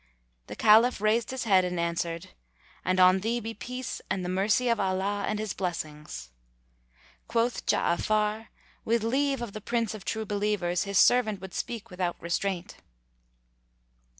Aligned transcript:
The 0.47 0.55
Caliph 0.55 0.99
raised 0.99 1.29
his 1.29 1.43
head 1.43 1.63
and 1.63 1.79
answered, 1.79 2.29
"And 2.83 2.99
on 2.99 3.19
thee 3.19 3.39
be 3.39 3.53
peace 3.53 4.01
and 4.09 4.25
the 4.25 4.29
mercy 4.29 4.67
of 4.67 4.79
Allah 4.79 5.25
and 5.27 5.37
His 5.37 5.53
blessings!" 5.53 6.31
Quoth 7.27 7.67
Ja'afar; 7.67 8.47
"With 8.83 9.03
leave 9.03 9.43
of 9.43 9.53
the 9.53 9.61
Prince 9.61 9.93
of 9.93 10.03
True 10.03 10.25
Believers, 10.25 10.85
his 10.85 10.97
servant 10.97 11.39
would 11.39 11.53
speak 11.53 11.91
without 11.91 12.19
restraint." 12.19 12.77